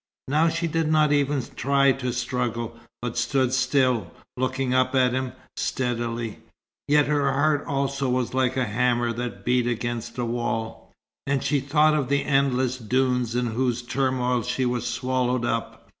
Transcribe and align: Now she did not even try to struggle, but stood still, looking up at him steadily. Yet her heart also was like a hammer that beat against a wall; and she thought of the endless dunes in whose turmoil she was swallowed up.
Now 0.27 0.49
she 0.49 0.65
did 0.65 0.91
not 0.91 1.11
even 1.13 1.43
try 1.55 1.91
to 1.91 2.11
struggle, 2.11 2.75
but 3.03 3.19
stood 3.19 3.53
still, 3.53 4.11
looking 4.35 4.73
up 4.73 4.95
at 4.95 5.13
him 5.13 5.33
steadily. 5.55 6.39
Yet 6.87 7.05
her 7.05 7.31
heart 7.31 7.63
also 7.67 8.09
was 8.09 8.33
like 8.33 8.57
a 8.57 8.65
hammer 8.65 9.13
that 9.13 9.45
beat 9.45 9.67
against 9.67 10.17
a 10.17 10.25
wall; 10.25 10.91
and 11.27 11.43
she 11.43 11.59
thought 11.59 11.93
of 11.93 12.09
the 12.09 12.25
endless 12.25 12.79
dunes 12.79 13.35
in 13.35 13.45
whose 13.45 13.83
turmoil 13.83 14.41
she 14.41 14.65
was 14.65 14.87
swallowed 14.87 15.45
up. 15.45 15.87